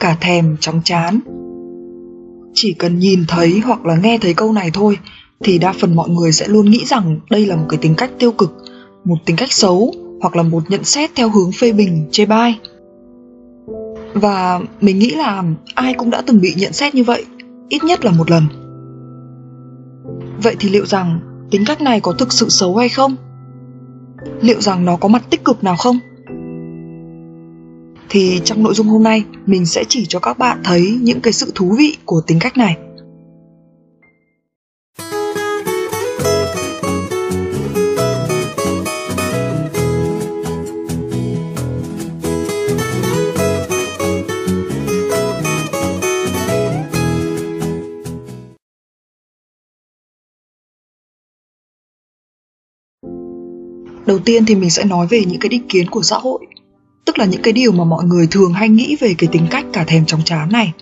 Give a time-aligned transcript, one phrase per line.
[0.00, 1.20] cả thèm chóng chán.
[2.54, 4.98] Chỉ cần nhìn thấy hoặc là nghe thấy câu này thôi,
[5.44, 8.10] thì đa phần mọi người sẽ luôn nghĩ rằng đây là một cái tính cách
[8.18, 8.56] tiêu cực,
[9.04, 12.58] một tính cách xấu, hoặc là một nhận xét theo hướng phê bình, chê bai.
[14.14, 15.44] Và mình nghĩ là
[15.74, 17.24] ai cũng đã từng bị nhận xét như vậy,
[17.68, 18.44] ít nhất là một lần.
[20.42, 21.20] Vậy thì liệu rằng
[21.50, 23.16] tính cách này có thực sự xấu hay không?
[24.40, 25.98] Liệu rằng nó có mặt tích cực nào không?
[28.10, 31.32] Thì trong nội dung hôm nay, mình sẽ chỉ cho các bạn thấy những cái
[31.32, 32.76] sự thú vị của tính cách này.
[54.06, 56.46] Đầu tiên thì mình sẽ nói về những cái định kiến của xã hội
[57.10, 59.64] tức là những cái điều mà mọi người thường hay nghĩ về cái tính cách
[59.72, 60.72] cả thèm chóng chán này.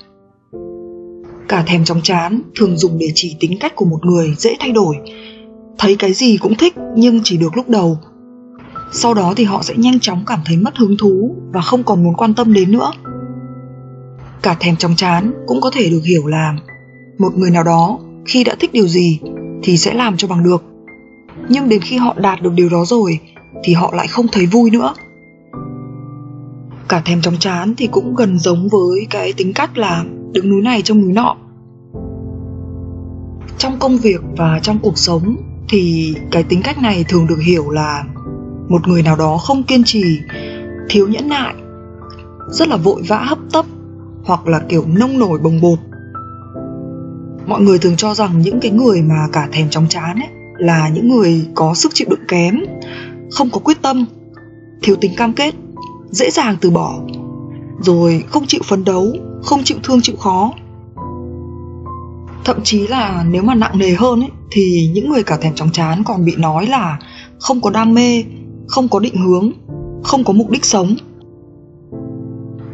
[1.48, 4.72] Cả thèm chóng chán thường dùng để chỉ tính cách của một người dễ thay
[4.72, 4.96] đổi.
[5.78, 7.98] Thấy cái gì cũng thích, nhưng chỉ được lúc đầu.
[8.92, 12.04] Sau đó thì họ sẽ nhanh chóng cảm thấy mất hứng thú và không còn
[12.04, 12.92] muốn quan tâm đến nữa.
[14.42, 16.54] Cả thèm chóng chán cũng có thể được hiểu là
[17.18, 19.20] một người nào đó khi đã thích điều gì
[19.62, 20.62] thì sẽ làm cho bằng được.
[21.48, 23.18] Nhưng đến khi họ đạt được điều đó rồi
[23.64, 24.94] thì họ lại không thấy vui nữa
[26.88, 30.62] cả thèm chóng chán thì cũng gần giống với cái tính cách là đứng núi
[30.62, 31.36] này trong núi nọ.
[33.58, 35.36] Trong công việc và trong cuộc sống
[35.68, 38.04] thì cái tính cách này thường được hiểu là
[38.68, 40.18] một người nào đó không kiên trì,
[40.88, 41.54] thiếu nhẫn nại,
[42.50, 43.64] rất là vội vã hấp tấp
[44.24, 45.78] hoặc là kiểu nông nổi bồng bột.
[47.46, 50.28] Mọi người thường cho rằng những cái người mà cả thèm chóng chán ấy
[50.58, 52.60] là những người có sức chịu đựng kém,
[53.30, 54.04] không có quyết tâm,
[54.82, 55.54] thiếu tính cam kết
[56.10, 56.98] dễ dàng từ bỏ.
[57.80, 59.06] Rồi không chịu phấn đấu
[59.42, 60.52] không chịu thương chịu khó.
[62.44, 65.72] Thậm chí là nếu mà nặng nề hơn ấy, thì những người cả thèm chóng
[65.72, 66.98] chán còn bị nói là
[67.38, 68.24] không có đam mê
[68.66, 69.52] không có định hướng
[70.02, 70.96] không có mục đích sống.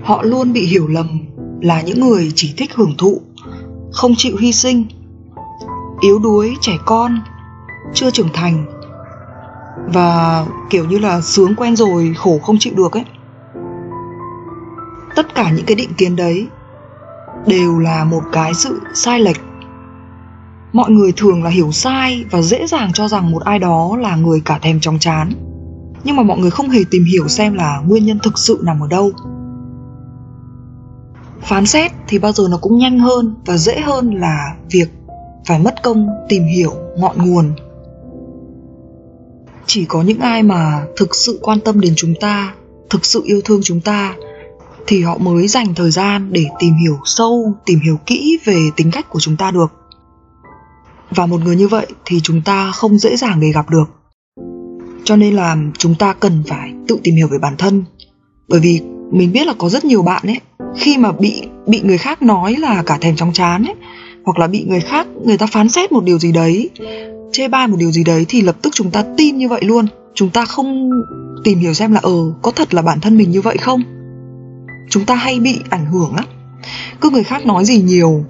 [0.03, 1.21] Họ luôn bị hiểu lầm
[1.61, 3.21] là những người chỉ thích hưởng thụ
[3.93, 4.85] không chịu hy sinh
[6.01, 7.19] yếu đuối trẻ con
[7.95, 8.67] chưa trưởng thành.
[9.93, 13.05] Và kiểu như là sướng quen rồi khổ không chịu được ấy
[15.17, 16.47] tất cả những cái định kiến đấy
[17.47, 19.41] đều là một cái sự sai lệch.
[20.73, 24.17] Mọi người thường là hiểu sai và dễ dàng cho rằng một ai đó là
[24.17, 25.33] người cả thèm chóng chán.
[26.05, 28.81] Nhưng mà mọi người không hề tìm hiểu xem là nguyên nhân thực sự nằm
[28.81, 29.13] ở đâu.
[31.41, 34.89] Phán xét thì bao giờ nó cũng nhanh hơn và dễ hơn là việc
[35.47, 37.53] phải mất công tìm hiểu ngọn nguồn.
[39.67, 42.55] Chỉ có những ai mà thực sự quan tâm đến chúng ta,
[42.91, 44.15] thực sự yêu thương chúng ta
[44.87, 48.91] thì họ mới dành thời gian để tìm hiểu sâu, tìm hiểu kỹ về tính
[48.91, 49.73] cách của chúng ta được.
[51.11, 53.85] Và một người như vậy thì chúng ta không dễ dàng để gặp được.
[55.05, 57.85] Cho nên là chúng ta cần phải tự tìm hiểu về bản thân.
[58.49, 58.81] Bởi vì
[59.11, 60.41] mình biết là có rất nhiều bạn ấy,
[60.77, 63.75] khi mà bị bị người khác nói là cả thèm chóng chán ấy,
[64.25, 66.71] hoặc là bị người khác, người ta phán xét một điều gì đấy,
[67.33, 69.87] chê bai một điều gì đấy thì lập tức chúng ta tin như vậy luôn.
[70.15, 70.91] Chúng ta không
[71.45, 73.83] tìm hiểu xem là ờ có thật là bản thân mình như vậy không?
[74.91, 76.25] Chúng ta hay bị ảnh hưởng á,
[77.01, 78.25] cứ người khác nói gì nhiều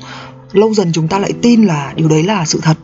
[0.53, 2.77] lâu dần chúng ta lại tin là điều đấy là sự thật.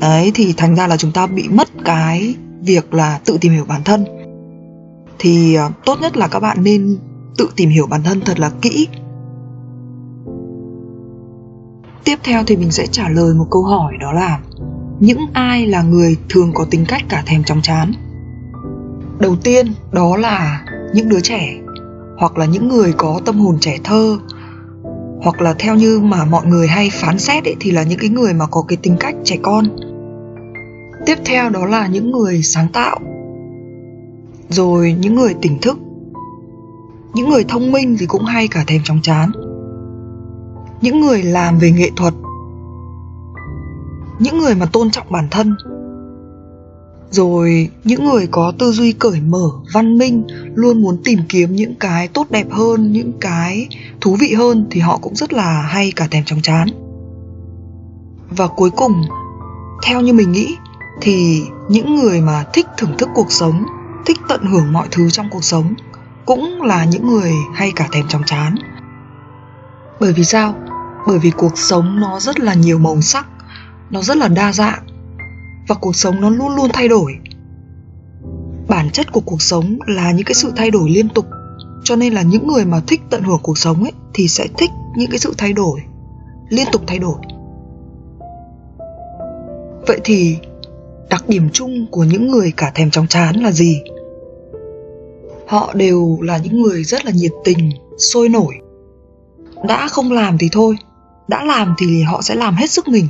[0.00, 3.64] Đấy thì thành ra là chúng ta bị mất cái việc là tự tìm hiểu
[3.64, 4.04] bản thân.
[5.18, 6.98] Thì ờ, tốt nhất là các bạn nên
[7.36, 8.88] tự tìm hiểu bản thân thật là kỹ.
[12.04, 14.40] Tiếp theo thì mình sẽ trả lời một câu hỏi đó là
[15.00, 17.92] những ai là người thường có tính cách cả thèm chóng chán?
[19.20, 21.54] Đầu tiên đó là những đứa trẻ
[22.18, 24.18] hoặc là những người có tâm hồn trẻ thơ
[25.22, 28.10] hoặc là theo như mà mọi người hay phán xét ấy, thì là những cái
[28.10, 29.64] người mà có cái tính cách trẻ con.
[31.06, 32.98] Tiếp theo đó là những người sáng tạo
[34.48, 35.78] rồi những người tỉnh thức.
[37.14, 39.30] Những người thông minh thì cũng hay cả thèm chóng chán.
[40.80, 42.14] Những người làm về nghệ thuật.
[44.18, 45.56] Những người mà tôn trọng bản thân
[47.10, 50.24] rồi, những người có tư duy cởi mở, văn minh,
[50.54, 53.68] luôn muốn tìm kiếm những cái tốt đẹp hơn, những cái
[54.00, 56.68] thú vị hơn, thì họ cũng rất là hay cả thèm chóng chán.
[58.30, 59.02] Và cuối cùng,
[59.86, 60.56] theo như mình nghĩ,
[61.00, 63.64] thì những người mà thích thưởng thức cuộc sống,
[64.06, 65.74] thích tận hưởng mọi thứ trong cuộc sống,
[66.26, 68.54] cũng là những người hay cả thèm chóng chán.
[70.00, 70.54] Bởi vì sao?
[71.06, 73.26] Bởi vì cuộc sống nó rất là nhiều màu sắc,
[73.90, 74.82] nó rất là đa dạng
[75.68, 77.18] và cuộc sống nó luôn luôn thay đổi.
[78.68, 81.26] Bản chất của cuộc sống là những cái sự thay đổi liên tục,
[81.84, 84.70] cho nên là những người mà thích tận hưởng cuộc sống ấy thì sẽ thích
[84.96, 85.80] những cái sự thay đổi,
[86.48, 87.16] liên tục thay đổi.
[89.86, 90.36] Vậy thì
[91.10, 93.82] đặc điểm chung của những người cả thèm chóng chán là gì?
[95.46, 98.54] Họ đều là những người rất là nhiệt tình, sôi nổi.
[99.68, 100.76] Đã không làm thì thôi,
[101.28, 103.08] đã làm thì họ sẽ làm hết sức mình.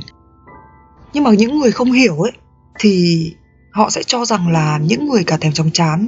[1.13, 2.31] Nhưng mà những người không hiểu ấy
[2.79, 3.33] thì
[3.71, 6.07] họ sẽ cho rằng là những người cả thèm chóng chán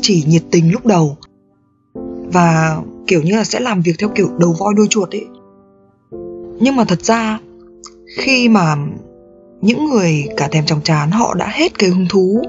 [0.00, 1.16] chỉ nhiệt tình lúc đầu
[2.32, 5.26] và, kiểu như là, sẽ làm việc theo kiểu đầu voi đuôi chuột ấy.
[6.60, 7.38] Nhưng mà thật ra,
[8.16, 8.76] khi mà
[9.60, 12.42] những người cả thèm chóng chán họ đã hết cái hứng thú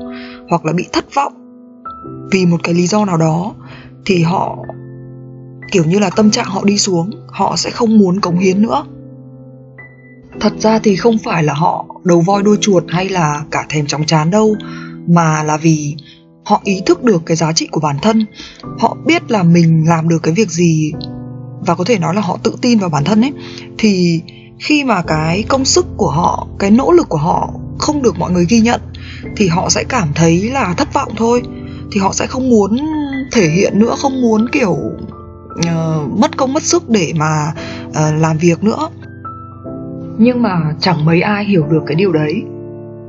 [0.50, 1.34] hoặc là bị thất vọng
[2.32, 3.56] vì một cái lý do nào đó,
[4.06, 4.58] thì họ,
[5.72, 8.86] kiểu như là, tâm trạng họ đi xuống, họ sẽ không muốn cống hiến nữa
[10.40, 13.88] thật ra thì không phải là họ đầu voi đuôi chuột hay là cả thèm
[13.88, 14.56] chóng chán đâu
[15.08, 15.96] mà là vì
[16.46, 18.26] họ ý thức được cái giá trị của bản thân.
[18.80, 20.94] Họ biết là mình làm được cái việc gì
[21.66, 23.34] và có thể nói là họ tự tin vào bản thân ấy.
[23.78, 24.22] Thì
[24.60, 28.32] khi mà cái công sức của họ cái nỗ lực của họ không được mọi
[28.32, 28.82] người ghi nhận
[29.36, 31.42] thì họ sẽ cảm thấy là thất vọng thôi.
[31.92, 32.80] Thì họ sẽ không muốn
[33.32, 34.78] thể hiện nữa không muốn kiểu
[35.60, 37.54] uh, mất công mất sức để mà
[37.90, 38.90] uh, làm việc nữa
[40.18, 42.44] nhưng mà chẳng mấy ai hiểu được cái điều đấy.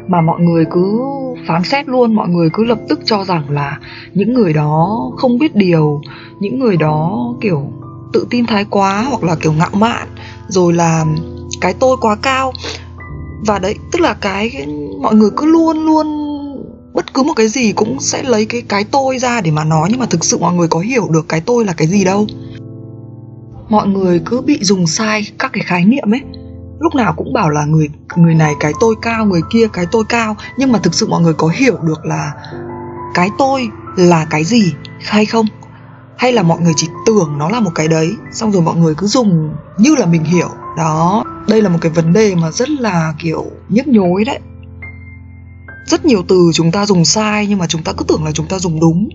[0.09, 1.01] Mà mọi người cứ
[1.47, 3.79] phán xét luôn, mọi người cứ lập tức cho rằng là
[4.15, 6.01] những người đó không biết điều,
[6.41, 7.73] những người đó kiểu
[8.13, 10.09] tự tin thái quá hoặc là kiểu ngạo mạn,
[10.49, 11.05] rồi là
[11.61, 12.53] cái tôi quá cao.
[13.47, 14.67] Và đấy, tức là cái
[15.01, 16.07] mọi người cứ luôn luôn,
[16.93, 19.89] bất cứ một cái gì cũng sẽ lấy cái cái tôi ra để mà nói,
[19.91, 22.27] nhưng mà thực sự mọi người có hiểu được cái tôi là cái gì đâu.
[23.69, 26.21] Mọi người cứ bị dùng sai các cái khái niệm ấy
[26.85, 30.05] lúc nào cũng bảo là người người này cái tôi cao, người kia cái tôi
[30.09, 30.37] cao.
[30.59, 32.33] Nhưng mà thực sự mọi người có hiểu được là
[33.15, 35.47] cái tôi là cái gì hay không?
[36.17, 38.95] Hay là mọi người chỉ tưởng nó là một cái đấy, xong rồi mọi người
[38.95, 40.49] cứ dùng như là mình hiểu?
[40.77, 44.39] Đó, đây là một cái vấn đề mà rất là, kiểu, nhức nhối đấy.
[45.87, 48.47] Rất nhiều từ chúng ta dùng sai, nhưng mà chúng ta cứ tưởng là chúng
[48.49, 49.09] ta dùng đúng.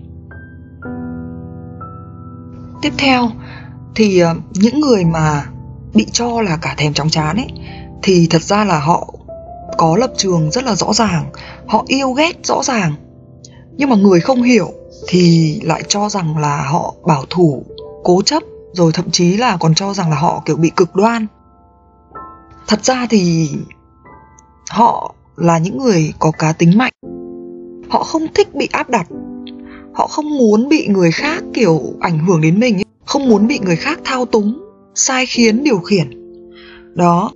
[2.82, 3.30] Tiếp theo,
[3.94, 5.44] thì ờ, những người mà
[5.94, 7.48] bị cho là cả thèm chóng chán ấy,
[8.02, 9.14] thì thật ra là họ
[9.78, 11.24] có lập trường rất là rõ ràng,
[11.66, 12.94] họ yêu ghét rõ ràng.
[13.76, 14.72] Nhưng mà người không hiểu
[15.08, 17.62] thì lại cho rằng là họ bảo thủ,
[18.04, 18.42] cố chấp,
[18.72, 21.26] rồi thậm chí là còn cho rằng là họ kiểu bị cực đoan.
[22.68, 23.50] Thật ra thì
[24.70, 26.92] họ là những người có cá tính mạnh.
[27.88, 29.06] Họ không thích bị áp đặt.
[29.94, 32.84] Họ không muốn bị người khác kiểu ảnh hưởng đến mình ấy.
[33.04, 36.10] không muốn bị người khác thao túng sai khiến điều khiển.
[36.94, 37.32] Đó.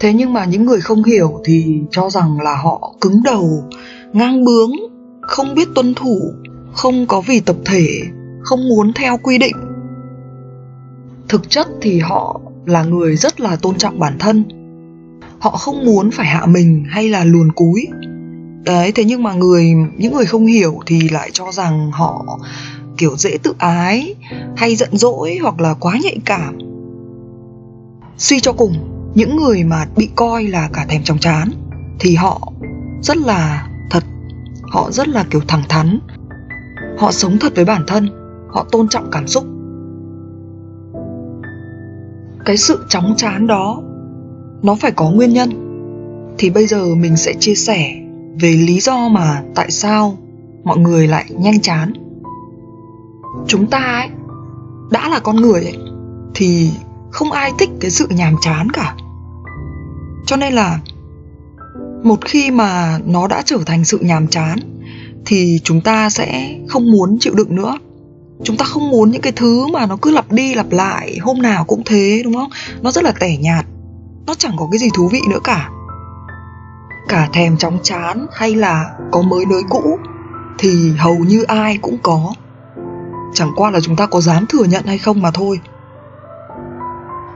[0.00, 3.64] Thế nhưng mà những người không hiểu thì cho rằng là họ cứng đầu,
[4.12, 4.70] ngang bướng,
[5.20, 6.20] không biết tuân thủ,
[6.72, 8.02] không có vì tập thể,
[8.42, 9.56] không muốn theo quy định.
[11.28, 14.44] Thực chất thì họ là người rất là tôn trọng bản thân.
[15.38, 17.86] Họ không muốn phải hạ mình hay là luồn cúi.
[18.64, 22.38] Đấy, thế nhưng mà người, những người không hiểu thì lại cho rằng họ
[22.96, 24.14] kiểu dễ tự ái,
[24.56, 26.58] hay giận dỗi hoặc là quá nhạy cảm.
[28.18, 28.72] Suy cho cùng,
[29.14, 31.50] những người mà bị coi là cả thèm chóng chán
[32.00, 32.52] thì họ
[33.02, 34.04] rất là thật,
[34.62, 35.98] họ rất là kiểu thẳng thắn.
[36.98, 38.08] Họ sống thật với bản thân,
[38.48, 39.44] họ tôn trọng cảm xúc.
[42.44, 43.82] Cái sự chóng chán đó,
[44.62, 45.50] nó phải có nguyên nhân.
[46.38, 48.02] Thì bây giờ mình sẽ chia sẻ
[48.40, 50.18] về lý do mà tại sao
[50.64, 51.92] mọi người lại nhanh chán
[53.46, 54.08] chúng ta ấy,
[54.90, 55.76] đã là con người ấy,
[56.34, 56.70] thì
[57.10, 58.94] không ai thích cái sự nhàm chán cả.
[60.26, 60.78] Cho nên là
[62.02, 64.58] một khi mà nó đã trở thành sự nhàm chán,
[65.26, 67.78] thì chúng ta sẽ không muốn chịu đựng nữa.
[68.44, 71.42] Chúng ta không muốn những cái thứ mà nó cứ lặp đi lặp lại, hôm
[71.42, 72.50] nào cũng thế, đúng không?
[72.82, 73.66] Nó rất là tẻ nhạt,
[74.26, 75.70] nó chẳng có cái gì thú vị nữa cả.
[77.08, 79.98] Cả thèm chóng chán hay là có mới nới cũ,
[80.58, 82.34] thì hầu như ai cũng có
[83.36, 85.60] chẳng qua là chúng ta có dám thừa nhận hay không mà thôi.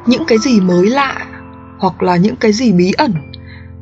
[0.07, 1.27] Những cái gì mới lạ
[1.79, 3.15] hoặc là những cái gì bí ẩn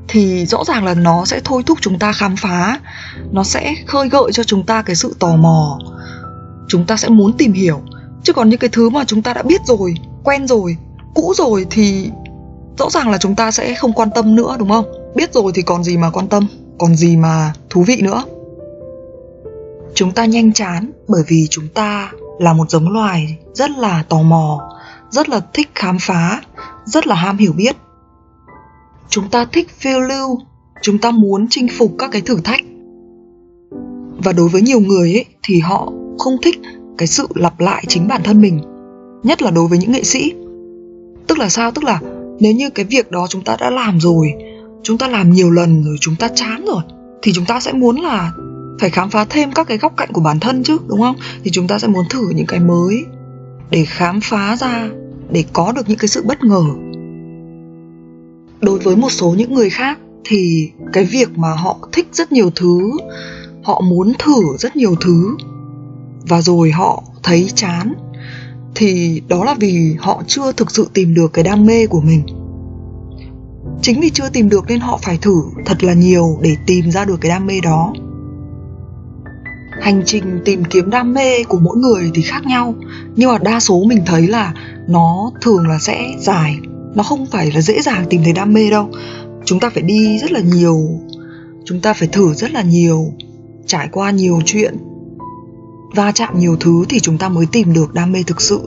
[0.08, 2.78] thì rõ ràng là nó sẽ thôi thúc chúng ta khám phá.
[3.30, 5.78] Nó sẽ khơi gợi cho chúng ta cái sự tò mò.
[6.68, 7.80] Chúng ta sẽ muốn tìm hiểu.
[8.22, 9.94] Chứ còn những cái thứ mà chúng ta đã biết rồi,
[10.24, 10.76] quen rồi,
[11.14, 12.10] cũ rồi thì
[12.78, 14.84] rõ ràng là chúng ta sẽ không quan tâm nữa, đúng không?
[15.14, 16.46] Biết rồi thì còn gì mà quan tâm,
[16.78, 18.22] còn gì mà thú vị nữa
[19.94, 24.22] chúng ta nhanh chán bởi vì chúng ta là một giống loài rất là tò
[24.22, 24.70] mò,
[25.10, 26.42] rất là thích khám phá,
[26.84, 27.76] rất là ham hiểu biết.
[29.08, 30.38] Chúng ta thích phiêu lưu,
[30.82, 32.60] chúng ta muốn chinh phục các cái thử thách.
[34.24, 36.60] Và đối với nhiều người ấy, thì họ không thích
[36.98, 38.60] cái sự lặp lại chính bản thân mình,
[39.22, 40.32] nhất là đối với những nghệ sĩ.
[41.26, 41.70] Tức là sao?
[41.70, 42.00] Tức là
[42.40, 44.32] nếu như cái việc đó chúng ta đã làm rồi,
[44.82, 46.82] chúng ta làm nhiều lần rồi, chúng ta chán rồi,
[47.22, 48.32] thì chúng ta sẽ muốn là
[48.78, 51.16] phải khám phá thêm các cái góc cạnh của bản thân chứ, đúng không?
[51.44, 53.04] Thì chúng ta sẽ muốn thử những cái mới
[53.70, 54.88] để khám phá ra,
[55.30, 56.64] để có được những cái sự bất ngờ.
[58.60, 62.50] Đối với một số những người khác thì cái việc mà họ thích rất nhiều
[62.54, 62.90] thứ,
[63.62, 65.36] họ muốn thử rất nhiều thứ
[66.28, 67.92] và rồi họ thấy chán,
[68.74, 72.22] thì đó là vì họ chưa thực sự tìm được cái đam mê của mình.
[73.82, 77.04] Chính vì chưa tìm được nên họ phải thử thật là nhiều để tìm ra
[77.04, 77.92] được cái đam mê đó
[79.80, 82.74] hành trình tìm kiếm đam mê của mỗi người thì khác nhau,
[83.16, 84.54] nhưng mà đa số mình thấy là
[84.88, 86.58] nó thường là sẽ dài,
[86.94, 88.90] nó không phải là dễ dàng tìm thấy đam mê đâu.
[89.44, 90.78] Chúng ta phải đi rất là nhiều,
[91.64, 93.12] chúng ta phải thử rất là nhiều,
[93.66, 94.76] trải qua nhiều chuyện,
[95.96, 98.60] va chạm nhiều thứ thì chúng ta mới tìm được đam mê thực sự.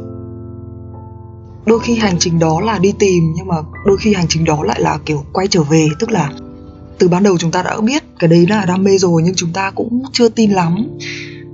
[1.66, 4.64] Đôi khi hành trình đó là đi tìm, nhưng mà đôi khi hành trình đó
[4.64, 6.30] lại là kiểu quay trở về, tức là
[7.02, 9.54] từ ban đầu chúng ta đã biết, cái đấy là đam mê rồi, nhưng chúng
[9.54, 10.88] ta cũng chưa tin lắm,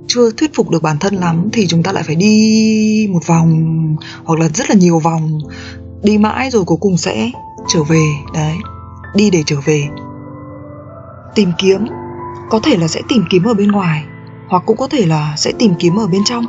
[0.06, 3.96] chưa thuyết phục được bản thân lắm, thì chúng ta lại phải đi một vòng,
[4.24, 5.38] hoặc là rất là nhiều vòng,
[6.02, 7.30] đi mãi rồi cuối cùng sẽ
[7.68, 8.56] trở về, đấy,
[9.14, 9.88] đi để trở về.
[11.34, 11.86] Tìm kiếm,
[12.50, 14.04] có thể là sẽ tìm kiếm ở bên ngoài,
[14.48, 16.44] hoặc cũng có thể là sẽ tìm kiếm ở bên trong.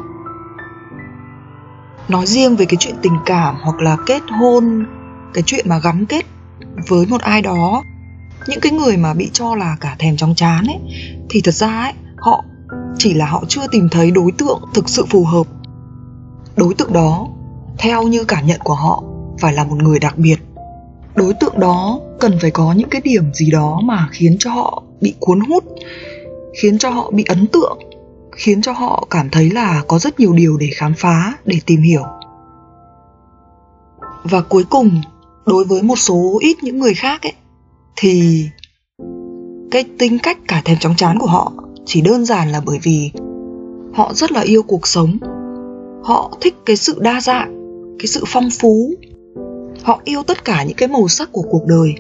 [2.10, 4.86] Nói riêng về cái chuyện tình cảm, hoặc là kết hôn,
[5.34, 6.26] cái chuyện mà gắn kết
[6.88, 7.84] với một ai đó
[8.50, 10.80] những cái người mà bị cho là cả thèm chóng chán ấy,
[11.30, 12.44] thì thật ra ấy, họ
[12.98, 15.48] chỉ là họ chưa tìm thấy đối tượng thực sự phù hợp.
[16.56, 17.28] Đối tượng đó,
[17.78, 19.04] theo như cảm nhận của họ,
[19.40, 20.36] phải là một người đặc biệt.
[21.16, 24.84] Đối tượng đó cần phải có những cái điểm gì đó mà khiến cho họ
[25.02, 25.64] bị cuốn hút,
[26.62, 27.80] khiến cho họ bị ấn tượng,
[28.36, 31.82] khiến cho họ cảm thấy là có rất nhiều điều để khám phá, để tìm
[31.82, 32.04] hiểu.
[34.24, 35.02] Và cuối cùng,
[35.46, 37.34] đối với một số ít những người khác ấy
[38.02, 38.50] thì
[39.72, 41.54] cái tính cách cả thèm chóng chán của họ
[41.86, 43.12] chỉ đơn giản là bởi vì
[43.94, 45.18] họ rất là yêu cuộc sống.
[46.04, 47.54] Họ thích cái sự đa dạng,
[48.00, 48.94] cái sự phong phú.
[49.84, 51.96] Họ yêu tất cả những cái màu sắc của cuộc đời.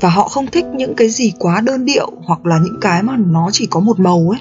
[0.00, 3.16] Và họ không thích những cái gì quá đơn điệu hoặc là những cái mà
[3.16, 4.40] nó chỉ có một màu ấy.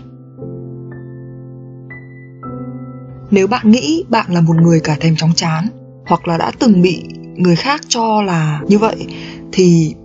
[3.31, 5.67] Nếu bạn nghĩ bạn là một người cả thèm chóng chán
[6.07, 7.03] hoặc là đã từng bị
[7.35, 9.07] người khác cho là như vậy,
[9.51, 9.95] thì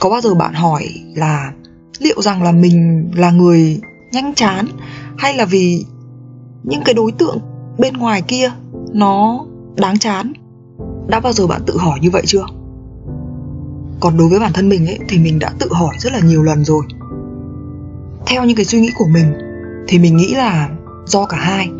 [0.00, 1.52] có bao giờ bạn hỏi là
[1.98, 3.80] liệu rằng là mình là người
[4.12, 4.66] nhanh chán
[5.18, 5.84] hay là vì
[6.62, 7.38] những cái đối tượng
[7.78, 8.50] bên ngoài kia
[8.92, 9.44] nó
[9.76, 10.32] đáng chán?
[11.08, 12.44] Đã bao giờ bạn tự hỏi như vậy chưa?
[14.00, 16.42] Còn đối với bản thân mình ấy, thì mình đã tự hỏi rất là nhiều
[16.42, 16.84] lần rồi.
[18.26, 19.32] Theo những cái suy nghĩ của mình,
[19.88, 20.68] thì mình nghĩ là
[21.06, 21.70] do cả hai.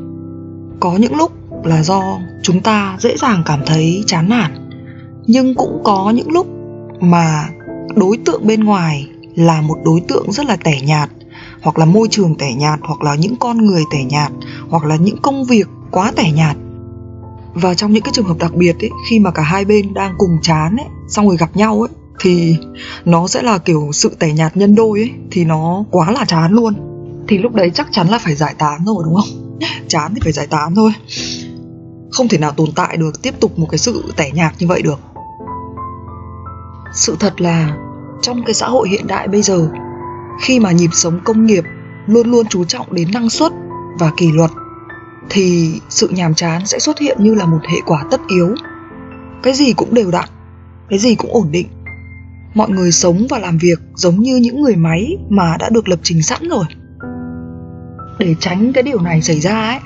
[0.81, 1.33] Có những lúc
[1.65, 4.71] là do chúng ta dễ dàng cảm thấy chán nản,
[5.27, 6.47] nhưng cũng có những lúc
[7.01, 7.49] mà
[7.95, 11.11] đối tượng bên ngoài là một đối tượng rất là tẻ nhạt,
[11.61, 14.33] hoặc là môi trường tẻ nhạt, hoặc là những con người tẻ nhạt,
[14.69, 16.57] hoặc là những công việc quá tẻ nhạt.
[17.55, 20.15] Và trong những cái trường hợp đặc biệt ấy, khi mà cả hai bên đang
[20.19, 21.89] cùng chán ấy, xong rồi gặp nhau ấy,
[22.21, 22.57] thì
[23.05, 26.53] nó sẽ là kiểu sự tẻ nhạt nhân đôi ấy, thì nó quá là chán
[26.53, 26.75] luôn.
[27.29, 29.59] Thì lúc đấy chắc chắn là phải giải tán rồi, đúng không?
[29.89, 30.93] Chán thì phải giải tán thôi.
[32.11, 34.83] Không thể nào tồn tại được, tiếp tục một cái sự tẻ nhạt như vậy
[34.83, 35.01] được
[36.93, 37.77] sự thật là,
[38.23, 39.69] trong cái xã hội hiện đại bây giờ,
[40.43, 41.65] khi mà nhịp sống công nghiệp
[42.07, 43.53] luôn luôn chú trọng đến năng suất
[43.99, 44.51] và kỷ luật,
[45.31, 48.55] thì sự nhàm chán sẽ xuất hiện như là một hệ quả tất yếu.
[49.43, 50.29] Cái gì cũng đều đặn,
[50.89, 51.67] cái gì cũng ổn định.
[52.55, 55.99] Mọi người sống và làm việc giống như những người máy mà đã được lập
[56.03, 56.65] trình sẵn rồi.
[58.19, 59.79] Để tránh cái điều này xảy ra ấy,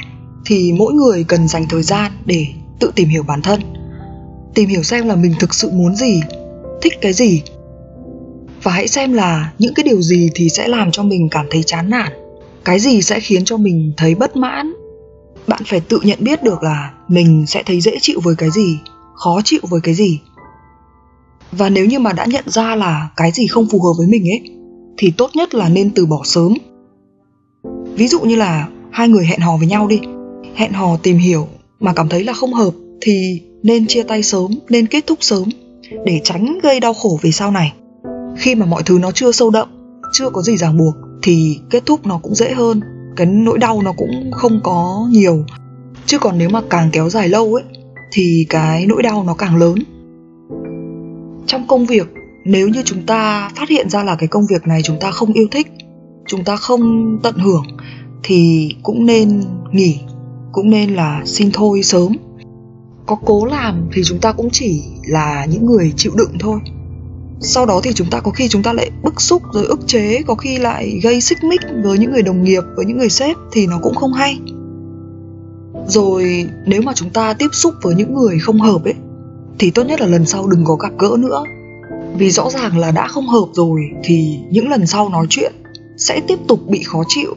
[0.45, 2.47] thì mỗi người cần dành thời gian để
[2.81, 3.61] tự tìm hiểu bản thân,
[4.55, 6.21] tìm hiểu xem là mình thực sự muốn gì
[6.83, 7.43] thích cái gì.
[8.63, 11.63] Và hãy xem là những cái điều gì thì sẽ làm cho mình cảm thấy
[11.63, 12.13] chán nản.
[12.65, 14.73] Cái gì sẽ khiến cho mình thấy bất mãn?
[15.47, 18.79] Bạn phải tự nhận biết được là mình sẽ thấy dễ chịu với cái gì,
[19.15, 20.21] khó chịu với cái gì.
[21.53, 24.29] Và nếu như mà đã nhận ra là cái gì không phù hợp với mình
[24.29, 24.41] ấy,
[24.99, 26.55] thì tốt nhất là nên từ bỏ sớm.
[27.95, 30.01] Ví dụ như là hai người hẹn hò với nhau đi.
[30.55, 31.49] Hẹn hò tìm hiểu
[31.81, 35.49] mà cảm thấy là không hợp thì nên chia tay sớm, nên kết thúc sớm
[36.05, 37.73] để tránh gây đau khổ về sau này.
[38.37, 39.69] Khi mà mọi thứ nó chưa sâu đậm,
[40.13, 42.81] chưa có gì ràng buộc, thì kết thúc nó cũng dễ hơn,
[43.17, 45.45] cái nỗi đau nó cũng không có nhiều.
[46.07, 47.65] Chứ còn nếu mà càng kéo dài lâu ấy,
[48.13, 49.75] thì cái nỗi đau nó càng lớn.
[51.47, 52.09] Trong công việc,
[52.45, 55.33] nếu như chúng ta phát hiện ra là cái công việc này chúng ta không
[55.33, 55.67] yêu thích,
[56.27, 57.65] chúng ta không tận hưởng,
[58.23, 59.43] thì cũng nên
[59.73, 60.01] nghỉ,
[60.53, 62.13] cũng nên là xin thôi sớm
[63.11, 66.61] có cố làm thì chúng ta cũng chỉ là những người chịu đựng thôi.
[67.41, 70.23] Sau đó thì chúng ta có khi chúng ta lại bức xúc rồi ức chế,
[70.27, 73.37] có khi lại gây xích mích với những người đồng nghiệp, với những người sếp
[73.53, 74.39] thì nó cũng không hay.
[75.87, 78.95] Rồi nếu mà chúng ta tiếp xúc với những người không hợp ấy,
[79.59, 81.45] thì tốt nhất là lần sau đừng có gặp gỡ nữa.
[82.19, 85.53] Vì rõ ràng là đã không hợp rồi thì những lần sau nói chuyện
[85.97, 87.35] sẽ tiếp tục bị khó chịu,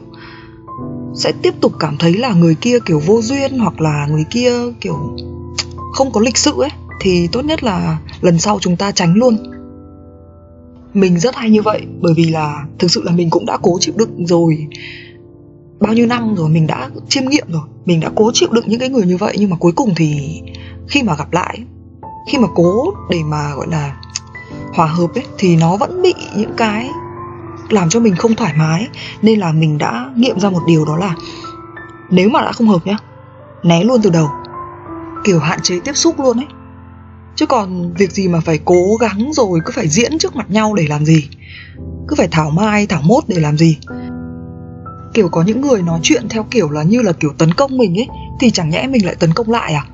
[1.14, 4.52] sẽ tiếp tục cảm thấy là người kia kiểu vô duyên hoặc là người kia
[4.80, 5.16] kiểu
[5.94, 6.70] không có lịch sự ấy,
[7.00, 9.36] thì tốt nhất là lần sau chúng ta tránh luôn.
[10.94, 13.78] Mình rất hay như vậy, bởi vì là thực sự là mình cũng đã cố
[13.80, 14.66] chịu đựng rồi.
[15.80, 18.80] Bao nhiêu năm rồi, mình đã chiêm nghiệm rồi, mình đã cố chịu đựng những
[18.80, 20.42] cái người như vậy, nhưng mà cuối cùng thì
[20.88, 21.58] khi mà gặp lại,
[22.30, 23.96] khi mà cố để mà, gọi là,
[24.74, 26.88] hòa hợp ấy, thì nó vẫn bị những cái
[27.70, 28.88] làm cho mình không thoải mái.
[29.22, 31.14] Nên là mình đã nghiệm ra một điều đó là
[32.10, 32.96] nếu mà đã không hợp nhá,
[33.62, 34.28] né luôn từ đầu
[35.24, 36.46] kiểu hạn chế tiếp xúc luôn ấy.
[37.36, 40.74] Chứ còn việc gì mà phải cố gắng rồi cứ phải diễn trước mặt nhau
[40.74, 41.28] để làm gì?
[42.08, 43.78] Cứ phải thảo mai, thảo mốt để làm gì?
[45.14, 47.98] Kiểu có những người nói chuyện theo kiểu là như là kiểu tấn công mình
[47.98, 48.08] ấy,
[48.40, 49.86] thì chẳng nhẽ mình lại tấn công lại à?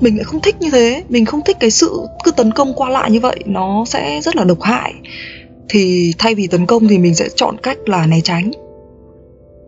[0.00, 2.90] Mình lại không thích như thế, mình không thích cái sự cứ tấn công qua
[2.90, 4.94] lại như vậy, nó sẽ rất là độc hại.
[5.68, 8.50] Thì thay vì tấn công thì mình sẽ chọn cách là né tránh.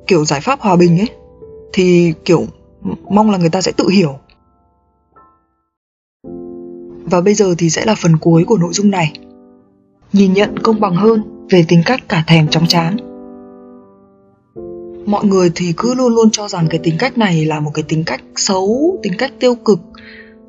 [0.06, 1.08] Kiểu giải pháp hòa bình ấy,
[1.72, 2.46] thì kiểu
[3.10, 4.18] mong là người ta sẽ tự hiểu
[7.10, 9.12] và bây giờ thì sẽ là phần cuối của nội dung này.
[10.12, 12.96] Nhìn nhận công bằng hơn về tính cách cả thèm chóng chán.
[15.06, 17.82] Mọi người thì cứ luôn luôn cho rằng cái tính cách này là một cái
[17.82, 19.80] tính cách xấu, tính cách tiêu cực,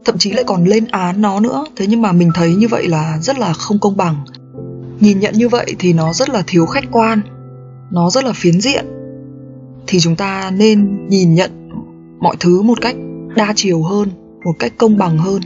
[0.06, 1.66] thậm chí lại còn lên án nó nữa.
[1.76, 4.16] Thế nhưng mà mình thấy như vậy là rất là không công bằng.
[5.00, 7.22] Nhìn nhận như vậy thì nó rất là thiếu khách quan,
[7.92, 8.86] nó rất là phiến diện.
[9.88, 11.52] Thì chúng ta nên nhìn nhận
[12.20, 12.96] mọi thứ một cách
[13.36, 14.10] đa chiều hơn,
[14.46, 15.42] một cách công bằng hơn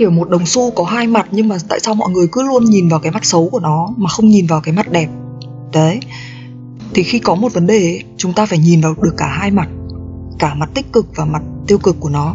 [0.00, 2.64] kiểu một đồng xu có hai mặt nhưng mà tại sao mọi người cứ luôn
[2.64, 5.08] nhìn vào cái mặt xấu của nó mà không nhìn vào cái mặt đẹp?
[5.72, 6.00] Đấy.
[6.94, 9.50] Thì khi có một vấn đề ấy, chúng ta phải nhìn vào được cả hai
[9.50, 9.68] mặt
[10.38, 12.34] cả mặt tích cực và mặt tiêu cực của nó.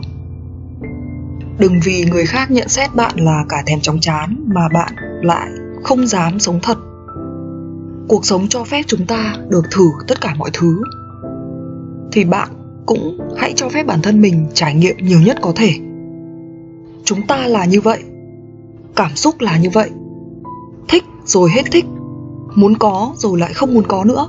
[1.59, 5.49] Đừng vì người khác nhận xét bạn là cả thèm chóng chán mà bạn lại
[5.83, 6.77] không dám sống thật.
[8.07, 10.81] Cuộc sống cho phép chúng ta được thử tất cả mọi thứ.
[12.11, 12.49] Thì bạn
[12.85, 15.73] cũng hãy cho phép bản thân mình trải nghiệm nhiều nhất có thể
[17.05, 18.03] chúng ta là như vậy.
[18.95, 19.89] Cảm xúc là như vậy.
[20.87, 21.85] Thích rồi hết thích.
[22.55, 24.27] Muốn có rồi lại không muốn có nữa.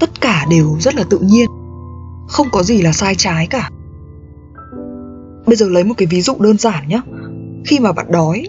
[0.00, 1.46] Tất cả đều rất là tự nhiên.
[2.28, 3.70] Không có gì là sai trái cả.
[5.46, 7.00] Bây giờ lấy một cái ví dụ đơn giản nhé
[7.64, 8.48] khi mà bạn đói,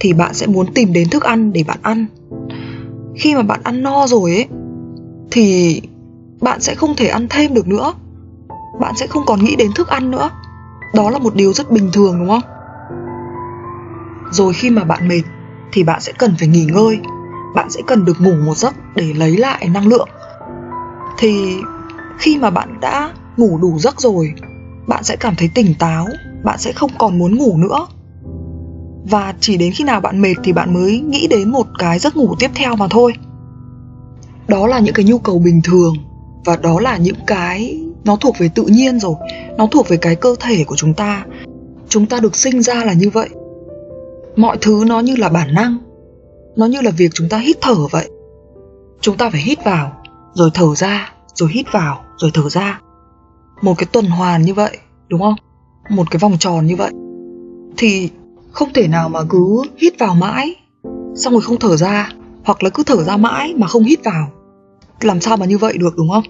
[0.00, 2.06] thì bạn sẽ muốn tìm đến thức ăn để bạn ăn.
[3.16, 4.46] Khi mà bạn ăn no rồi ấy,
[5.30, 5.80] thì
[6.40, 7.94] bạn sẽ không thể ăn thêm được nữa.
[8.80, 10.30] Bạn sẽ không còn nghĩ đến thức ăn nữa.
[10.94, 12.55] Đó là một điều rất bình thường, đúng không?
[14.30, 15.22] Rồi khi mà bạn mệt,
[15.72, 16.98] thì bạn sẽ cần phải nghỉ ngơi.
[17.54, 20.08] Bạn sẽ cần được ngủ một giấc để lấy lại năng lượng.
[21.18, 21.56] Thì
[22.18, 24.32] khi mà bạn đã ngủ đủ giấc rồi,
[24.86, 26.06] bạn sẽ cảm thấy tỉnh táo,
[26.44, 27.86] bạn sẽ không còn muốn ngủ nữa.
[29.10, 32.16] Và chỉ đến khi nào bạn mệt thì bạn mới nghĩ đến một cái giấc
[32.16, 33.12] ngủ tiếp theo mà thôi.
[34.48, 35.94] Đó là những cái nhu cầu bình thường
[36.44, 39.14] và đó là những cái nó thuộc về tự nhiên rồi,
[39.58, 41.24] nó thuộc về cái cơ thể của chúng ta.
[41.88, 43.28] Chúng ta được sinh ra là như vậy
[44.36, 45.78] mọi thứ nó như là bản năng.
[46.56, 48.10] Nó như là việc chúng ta hít thở vậy.
[49.00, 49.92] Chúng ta phải hít vào,
[50.34, 52.80] rồi thở ra, rồi hít vào, rồi thở ra.
[53.62, 55.34] Một cái tuần hoàn như vậy, đúng không?
[55.90, 56.90] Một cái vòng tròn như vậy.
[57.76, 58.10] Thì
[58.52, 60.54] không thể nào mà cứ hít vào mãi,
[61.14, 62.10] xong rồi không thở ra,
[62.44, 64.28] hoặc là cứ thở ra mãi mà không hít vào.
[65.00, 66.24] Làm sao mà như vậy được, đúng không?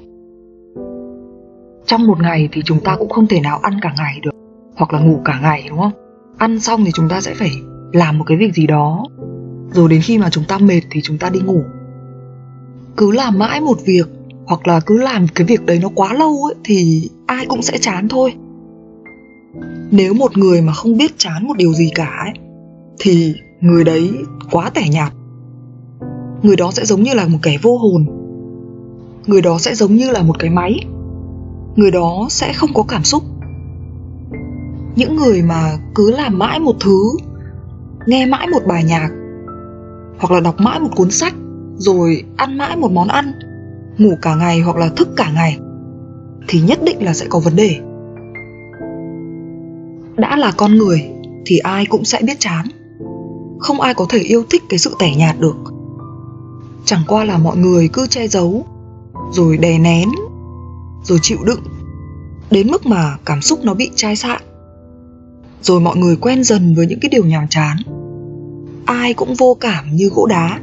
[1.87, 4.31] Trong một ngày thì chúng ta cũng không thể nào ăn cả ngày được,
[4.77, 5.93] hoặc là ngủ cả ngày, đúng không?
[6.39, 7.51] Ăn xong thì chúng ta sẽ phải
[7.93, 9.05] làm một cái việc gì đó.
[9.73, 11.63] Rồi đến khi mà chúng ta mệt thì chúng ta đi ngủ.
[12.97, 14.07] Cứ làm mãi một việc,
[14.47, 17.79] hoặc là cứ làm cái việc đấy nó quá lâu ấy, thì ai cũng sẽ
[17.79, 18.35] chán thôi.
[19.91, 22.35] Nếu một người mà không biết chán một điều gì cả ấy,
[22.99, 24.11] thì người đấy
[24.51, 25.13] quá tẻ nhạt.
[26.43, 28.07] Người đó sẽ giống như là một kẻ vô hồn.
[29.27, 30.81] Người đó sẽ giống như là một cái máy.
[31.77, 33.23] Người đó sẽ không có cảm xúc.
[34.97, 37.11] Những người mà cứ làm mãi một thứ
[38.07, 39.09] nghe mãi một bài nhạc,
[40.19, 41.35] hoặc là đọc mãi một cuốn sách,
[41.77, 43.33] rồi ăn mãi một món ăn,
[43.99, 45.59] ngủ cả ngày hoặc là thức cả ngày,
[46.49, 47.81] thì nhất định là sẽ có vấn đề.
[50.17, 51.05] Đã là con người
[51.47, 52.67] thì ai cũng sẽ biết chán.
[53.59, 55.57] Không ai có thể yêu thích cái sự tẻ nhạt được.
[56.85, 58.67] Chẳng qua là mọi người cứ che giấu,
[59.33, 60.09] rồi đè nén,
[61.03, 61.61] rồi chịu đựng,
[62.51, 64.43] đến mức mà cảm xúc nó bị chai sạn
[65.67, 67.77] rồi mọi người quen dần với những cái điều nhàm chán.
[68.85, 70.59] Ai cũng vô cảm như gỗ đá.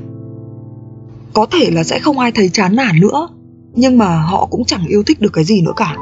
[1.33, 3.27] Có thể là sẽ không ai thấy chán nản nữa,
[3.73, 5.95] nhưng mà họ cũng chẳng yêu thích được cái gì nữa cả.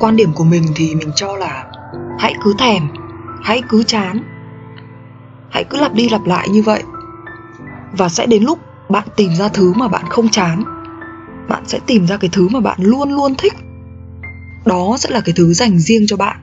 [0.00, 1.66] Quan điểm của mình thì mình cho là
[2.18, 2.82] hãy cứ thèm,
[3.42, 4.22] hãy cứ chán,
[5.50, 6.82] hãy cứ lặp đi lặp lại như vậy.
[7.92, 10.64] Và sẽ đến lúc bạn tìm ra thứ mà bạn không chán.
[11.48, 13.52] Bạn sẽ tìm ra cái thứ mà bạn luôn luôn thích.
[14.64, 16.36] Đó sẽ là cái thứ dành riêng cho bạn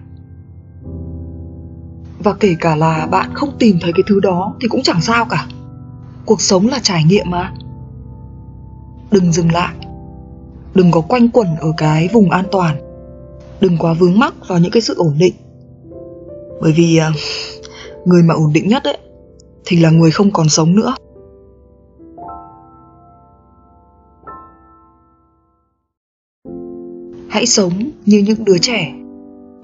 [2.20, 5.26] và kể cả là bạn không tìm thấy cái thứ đó thì cũng chẳng sao
[5.30, 5.48] cả.
[6.26, 7.54] Cuộc sống là trải nghiệm mà.
[9.12, 9.76] Đừng dừng lại.
[10.76, 12.76] Đừng có quanh quẩn ở cái vùng an toàn.
[13.62, 15.34] Đừng quá vướng mắc vào những cái sự ổn định.
[16.62, 17.12] Bởi vì à,
[18.06, 18.98] người mà ổn định nhất ấy,
[19.66, 20.96] thì là người không còn sống nữa.
[27.30, 28.94] Hãy sống như những đứa trẻ.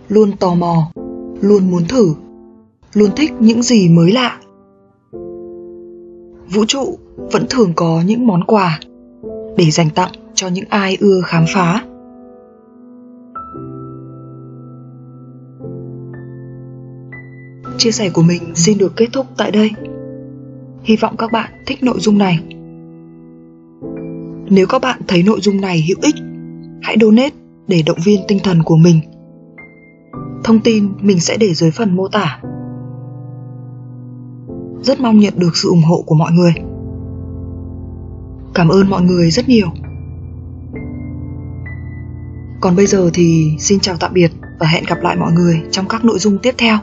[0.08, 0.92] Luôn tò mò,
[1.42, 2.14] luôn muốn thử
[2.94, 4.40] luôn thích những gì mới lạ.
[6.54, 6.98] Vũ trụ
[7.32, 8.80] vẫn thường có những món quà
[9.58, 11.84] để dành tặng cho những ai ưa khám phá.
[17.78, 19.72] Chia sẻ của mình xin được kết thúc tại đây.
[20.84, 22.40] Hy vọng các bạn thích nội dung này.
[24.50, 26.16] Nếu các bạn thấy nội dung này hữu ích,
[26.82, 27.36] hãy donate
[27.68, 29.00] để động viên tinh thần của mình.
[30.44, 32.42] Thông tin mình sẽ để dưới phần mô tả
[34.84, 36.54] rất mong nhận được sự ủng hộ của mọi người.
[38.54, 39.68] Cảm ơn mọi người rất nhiều.
[42.62, 45.88] Còn bây giờ thì xin chào tạm biệt và hẹn gặp lại mọi người trong
[45.88, 46.78] các nội dung tiếp theo.